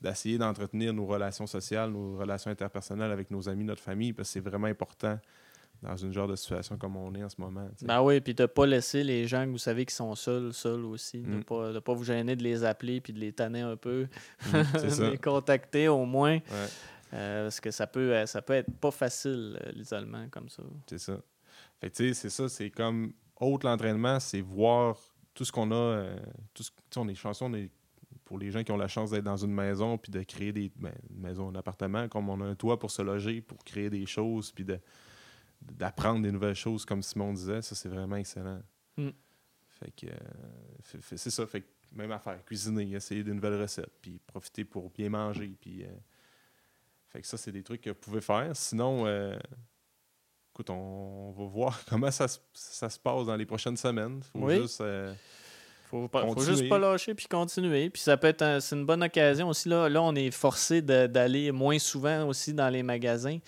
[0.00, 4.32] d'essayer d'entretenir nos relations sociales, nos relations interpersonnelles avec nos amis, notre famille, parce que
[4.34, 5.18] c'est vraiment important
[5.82, 7.68] dans une genre de situation comme on est en ce moment.
[7.82, 10.52] Ben oui, puis de ne pas laisser les gens que vous savez qui sont seuls,
[10.52, 11.22] seuls aussi.
[11.22, 11.80] De ne mm.
[11.80, 14.08] pas, vous gêner de les appeler puis de les tanner un peu.
[14.46, 16.40] Mm, de les contacter au moins.
[17.14, 20.62] Euh, parce que ça peut, ça peut être pas facile, euh, l'isolement comme ça.
[20.86, 21.18] C'est ça.
[21.80, 24.98] Fait tu sais, c'est ça, c'est comme autre l'entraînement, c'est voir
[25.34, 26.16] tout ce qu'on a, euh,
[26.54, 27.46] tout ce, on est chanceux,
[28.24, 30.70] pour les gens qui ont la chance d'être dans une maison puis de créer des
[30.76, 33.88] ben, une maison, un appartement, comme on a un toit pour se loger, pour créer
[33.88, 34.78] des choses puis de,
[35.62, 38.60] d'apprendre des nouvelles choses, comme Simon disait, ça c'est vraiment excellent.
[38.96, 39.10] Mm.
[39.68, 43.96] Fait que euh, c'est ça, fait que même à faire, cuisiner, essayer de nouvelles recettes,
[44.02, 45.88] puis profiter pour bien manger, puis euh,
[47.06, 48.54] fait que ça c'est des trucs que vous pouvez faire.
[48.54, 49.06] Sinon,
[50.58, 54.22] écoute, on, va voir comment ça, se passe dans les prochaines semaines.
[54.32, 54.60] Faut oui.
[54.62, 54.80] juste.
[54.80, 55.14] Euh,
[55.88, 57.88] faut, faut, juste pas lâcher puis continuer.
[57.88, 59.70] Puis ça peut être c'est une bonne occasion aussi.
[59.70, 63.38] Là, là on est forcé d'aller moins souvent aussi dans les magasins.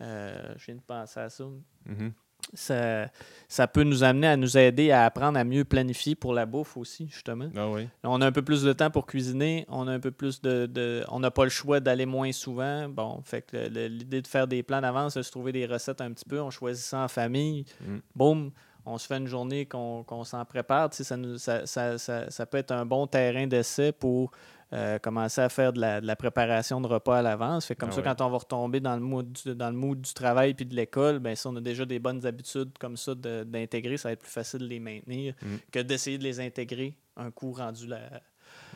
[0.00, 1.44] Euh, je viens de penser à ça.
[1.88, 2.10] Mm-hmm
[2.52, 3.06] ça,
[3.48, 6.76] ça peut nous amener à nous aider à apprendre à mieux planifier pour la bouffe
[6.76, 7.48] aussi, justement.
[7.56, 7.88] Ah oui.
[8.02, 11.04] On a un peu plus de temps pour cuisiner, on a un peu plus de.
[11.08, 12.88] on n'a pas le choix d'aller moins souvent.
[12.88, 16.12] Bon, fait que l'idée de faire des plans d'avance, de se trouver des recettes un
[16.12, 17.64] petit peu, on choisit ça en famille.
[17.80, 17.96] Mm.
[18.14, 18.50] Boum,
[18.86, 20.92] on se fait une journée qu'on s'en prépare.
[20.92, 21.66] ça, ça,
[21.98, 24.30] ça, ça, peut être un bon terrain d'essai pour
[24.72, 27.66] euh, commencer à faire de la, préparation de repas à l'avance.
[27.66, 30.00] Fait comme ah ça, quand on va retomber dans le mood du, dans le mood
[30.00, 33.14] du travail puis de l'école, ben si on a déjà des bonnes habitudes comme ça
[33.14, 35.56] d'intégrer, ça va être plus facile de les maintenir mm.
[35.70, 37.88] que d'essayer de les intégrer un coup rendu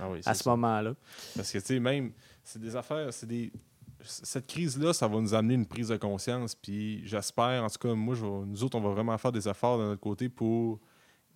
[0.01, 0.95] ah à ce moment-là.
[1.35, 2.13] Parce que tu sais, même,
[2.45, 3.53] c'est des affaires, c'est des.
[4.01, 6.55] Cette crise-là, ça va nous amener une prise de conscience.
[6.55, 9.79] Puis j'espère, en tout cas, moi, je nous autres, on va vraiment faire des efforts
[9.79, 10.79] de notre côté pour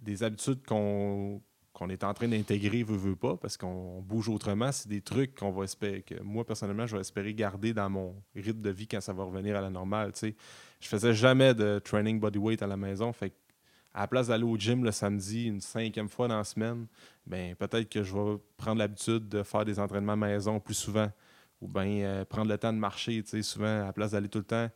[0.01, 4.71] des habitudes qu'on qu'on est en train d'intégrer, veut, veut pas, parce qu'on bouge autrement.
[4.73, 8.15] C'est des trucs qu'on va espérer, que moi, personnellement, je vais espérer garder dans mon
[8.35, 10.13] rythme de vie quand ça va revenir à la normale.
[10.21, 10.31] Je
[10.81, 13.13] Je faisais jamais de training bodyweight à la maison.
[13.13, 13.33] Fait
[13.95, 16.87] à la place d'aller au gym le samedi une cinquième fois dans la semaine,
[17.27, 21.11] ben peut-être que je vais prendre l'habitude de faire des entraînements maison plus souvent.
[21.61, 24.45] Ou bien euh, prendre le temps de marcher, souvent, à la place d'aller tout le
[24.45, 24.69] temps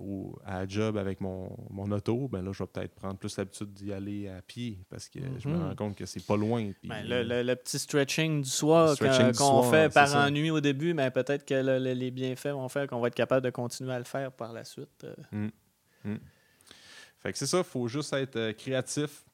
[0.00, 3.72] ou à job avec mon, mon, auto, ben là, je vais peut-être prendre plus l'habitude
[3.72, 5.68] d'y aller à pied parce que je me mhm.
[5.68, 6.70] rends compte que c'est pas loin.
[6.84, 8.96] Ben, le, petit stretching du soir
[9.36, 13.00] qu'on fait par ennui au début, mais ben, peut-être que les bienfaits vont faire qu'on
[13.00, 15.04] va être capable de continuer à le faire par la suite.
[15.04, 15.14] Euh.
[15.32, 15.50] Hum.
[16.04, 16.18] Hum.
[17.20, 19.24] Fait que c'est ça, il faut juste être euh, créatif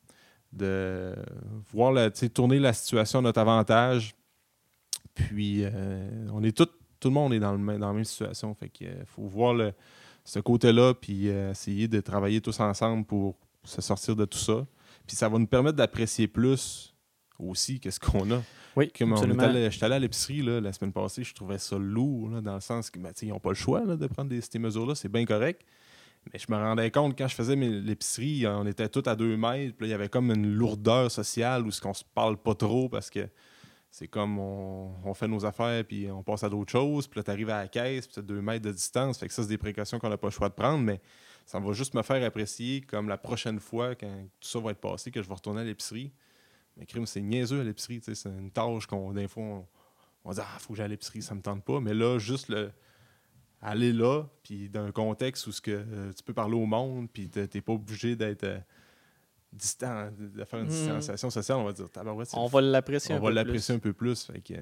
[0.53, 1.15] de
[1.73, 4.15] voir la, tourner la situation à notre avantage.
[5.15, 8.55] Puis, euh, on est tout, tout le monde est dans, le, dans la même situation.
[8.55, 9.75] Fait qu'il faut voir le,
[10.25, 14.67] ce côté-là, puis essayer de travailler tous ensemble pour se sortir de tout ça.
[15.07, 16.95] Puis ça va nous permettre d'apprécier plus
[17.39, 18.43] aussi qu'est-ce qu'on a.
[18.77, 19.53] Oui, absolument.
[19.71, 23.03] J'étais allé à l'épicerie la semaine passée, je trouvais ça lourd, dans le sens qu'ils
[23.03, 25.63] ben, n'ont pas le choix de prendre des, ces mesures-là, c'est bien correct.
[26.33, 29.77] Mais je me rendais compte quand je faisais l'épicerie, on était tous à deux mètres,
[29.77, 32.89] puis il y avait comme une lourdeur sociale où ce qu'on se parle pas trop
[32.89, 33.29] parce que
[33.95, 37.31] c'est comme on, fait nos affaires puis on passe à d'autres choses, puis là tu
[37.31, 39.59] arrives à la caisse, puis tu deux mètres de distance, fait que ça c'est des
[39.59, 41.01] précautions qu'on n'a pas le choix de prendre, mais
[41.47, 44.81] ça va juste me faire apprécier comme la prochaine fois quand tout ça va être
[44.81, 46.13] passé, que je vais retourner à l'épicerie
[46.77, 48.01] mais crime, c'est niaiseux à l'épicerie.
[48.03, 49.65] C'est une tâche qu'on, des fois,
[50.25, 51.81] on, dit Ah, faut que j'aille à l'épicerie, ça me tente pas.
[51.81, 52.73] Mais là, juste le
[53.63, 57.31] aller là, puis d'un contexte où ce que, euh, tu peux parler au monde, puis
[57.31, 58.45] tu n'es pas obligé d'être.
[58.45, 58.59] Euh,
[59.55, 60.69] distant, de faire une hmm.
[60.69, 61.87] distanciation sociale, on va dire,
[62.35, 64.29] on va l'apprécier un, peu va l'apprécier un peu plus.
[64.35, 64.57] Il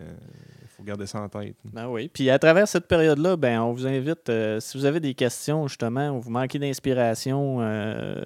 [0.68, 1.56] faut garder ça en tête.
[1.64, 2.10] Ben oui.
[2.12, 5.66] Puis à travers cette période-là, ben, on vous invite, euh, si vous avez des questions,
[5.66, 8.20] justement, ou vous manquez d'inspiration, euh,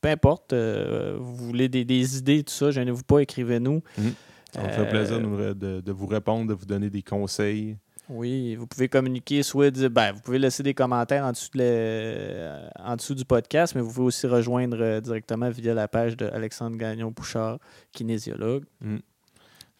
[0.00, 3.82] peu importe, euh, vous voulez des, idées, tout ça, gênez-vous pas, écrivez-nous.
[3.98, 4.12] Mhm.
[4.52, 7.78] Ça me fait plaisir de, de, vous répondre, de vous donner des conseils.
[8.08, 12.96] Oui, vous pouvez communiquer, soit ben, vous pouvez laisser des commentaires en dessous, euh, en
[12.96, 16.76] dessous du podcast, mais vous pouvez aussi rejoindre euh, directement via la page de Alexandre
[16.76, 17.58] Gagnon-Pouchard,
[17.92, 18.64] kinésiologue.
[18.80, 18.96] Mm.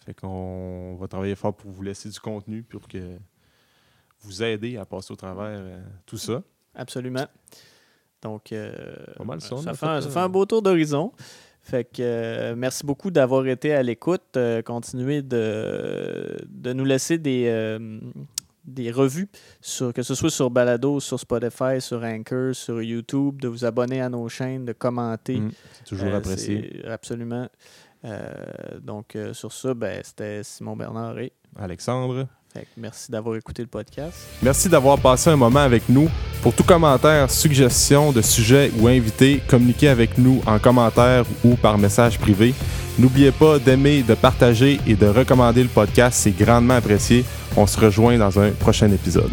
[0.06, 3.18] Fait qu'on va travailler fort pour vous laisser du contenu pour que
[4.20, 6.42] vous aider à passer au travers euh, tout ça.
[6.74, 7.26] Absolument.
[8.22, 8.54] Donc,
[9.16, 11.12] Pas mal ça, ça, fait un, beau tour d'horizon.
[11.62, 14.36] Fait que euh, merci beaucoup d'avoir été à l'écoute.
[14.36, 18.00] Euh, continuez de, de nous laisser des, euh,
[18.64, 19.28] des revues,
[19.60, 24.00] sur, que ce soit sur Balado, sur Spotify, sur Anchor, sur YouTube, de vous abonner
[24.00, 25.38] à nos chaînes, de commenter.
[25.38, 26.82] Mm, c'est toujours apprécié.
[26.84, 27.48] Absolument.
[28.80, 32.26] donc, sur ça, ben, c'était Simon Bernard et Alexandre
[32.76, 34.14] merci d'avoir écouté le podcast.
[34.42, 36.08] Merci d'avoir passé un moment avec nous.
[36.42, 41.78] Pour tout commentaire, suggestion de sujet ou invité, communiquez avec nous en commentaire ou par
[41.78, 42.54] message privé.
[42.98, 47.24] N'oubliez pas d'aimer, de partager et de recommander le podcast, c'est grandement apprécié.
[47.56, 49.32] On se rejoint dans un prochain épisode.